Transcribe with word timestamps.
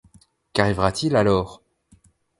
Qu’arrivera-t-il 0.53 1.15
alors? 1.15 1.61